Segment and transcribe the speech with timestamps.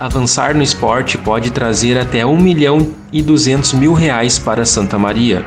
[0.00, 5.44] Avançar no esporte pode trazer até 1 milhão e 200 mil reais para Santa Maria.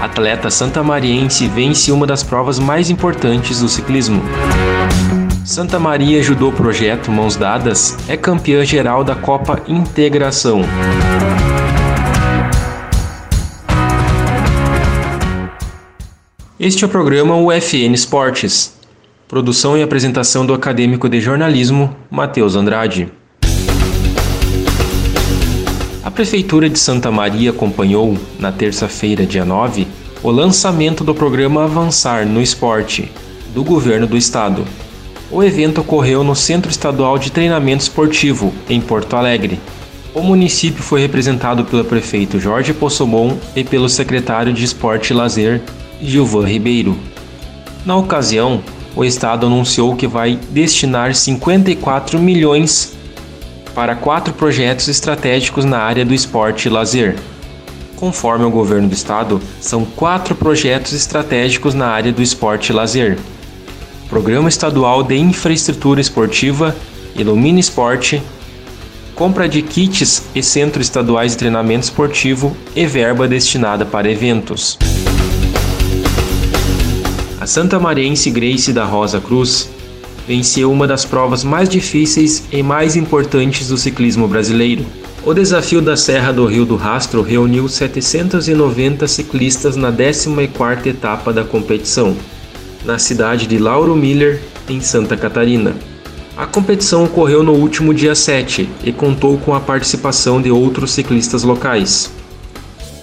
[0.00, 4.22] Atleta santamariense vence uma das provas mais importantes do ciclismo.
[5.44, 10.60] Santa Maria Judô Projeto Mãos Dadas é campeã geral da Copa Integração.
[16.60, 18.76] Este é o programa UFN Esportes.
[19.28, 23.12] Produção e apresentação do acadêmico de jornalismo Matheus Andrade.
[26.06, 29.88] A Prefeitura de Santa Maria acompanhou, na terça-feira, dia 9,
[30.22, 33.10] o lançamento do programa Avançar no Esporte,
[33.52, 34.64] do Governo do Estado.
[35.32, 39.58] O evento ocorreu no Centro Estadual de Treinamento Esportivo, em Porto Alegre.
[40.14, 45.60] O município foi representado pelo prefeito Jorge Possomon e pelo secretário de Esporte e Lazer,
[46.00, 46.96] Gilvan Ribeiro.
[47.84, 48.62] Na ocasião,
[48.94, 52.95] o Estado anunciou que vai destinar 54 milhões
[53.76, 57.14] para quatro projetos estratégicos na área do esporte e lazer.
[57.94, 63.18] Conforme o governo do estado, são quatro projetos estratégicos na área do esporte e lazer.
[64.08, 66.74] Programa Estadual de Infraestrutura Esportiva,
[67.14, 68.22] Ilumina Esporte,
[69.14, 74.78] compra de kits e centros estaduais de treinamento esportivo e verba destinada para eventos.
[77.38, 79.68] A Santa Marense Grace da Rosa Cruz
[80.26, 84.84] venceu uma das provas mais difíceis e mais importantes do ciclismo brasileiro.
[85.24, 91.44] O desafio da Serra do Rio do Rastro reuniu 790 ciclistas na 14ª etapa da
[91.44, 92.16] competição,
[92.84, 95.74] na cidade de Lauro Miller, em Santa Catarina.
[96.36, 101.42] A competição ocorreu no último dia 7 e contou com a participação de outros ciclistas
[101.42, 102.10] locais.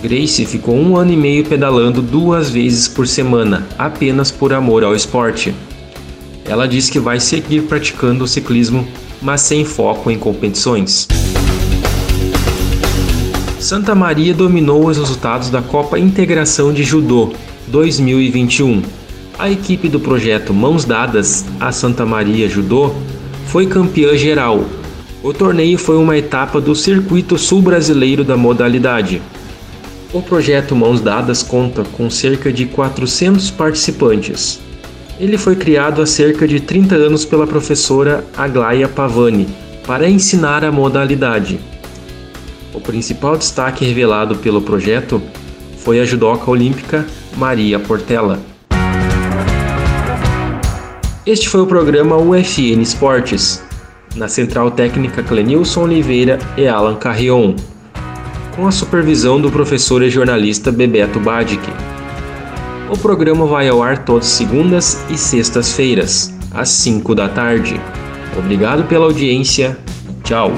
[0.00, 4.94] Grace ficou um ano e meio pedalando duas vezes por semana, apenas por amor ao
[4.94, 5.54] esporte.
[6.48, 8.86] Ela diz que vai seguir praticando o ciclismo,
[9.20, 11.08] mas sem foco em competições.
[13.58, 17.32] Santa Maria dominou os resultados da Copa Integração de Judô
[17.66, 18.82] 2021.
[19.38, 22.94] A equipe do projeto Mãos Dadas, a Santa Maria Judô,
[23.46, 24.64] foi campeã geral.
[25.22, 29.20] O torneio foi uma etapa do Circuito Sul Brasileiro da modalidade.
[30.12, 34.60] O projeto Mãos Dadas conta com cerca de 400 participantes.
[35.18, 39.48] Ele foi criado há cerca de 30 anos pela professora Aglaia Pavani
[39.86, 41.58] para ensinar a modalidade.
[42.74, 45.22] O principal destaque revelado pelo projeto
[45.78, 47.06] foi a judoca olímpica
[47.36, 48.40] Maria Portela.
[51.24, 53.62] Este foi o programa UFN Esportes,
[54.14, 57.54] na central técnica Clenilson Oliveira e Alan Carrion
[58.56, 61.60] com a supervisão do professor e jornalista Bebeto Badic.
[62.88, 67.80] O programa vai ao ar todas segundas e sextas-feiras, às 5 da tarde.
[68.38, 69.76] Obrigado pela audiência.
[70.22, 70.52] Tchau.